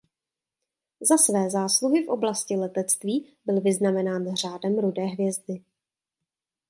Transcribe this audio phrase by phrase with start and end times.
[1.01, 5.63] Za své zásluhy v oblasti letectví byl vyznamenán Řádem rudé hvězdy.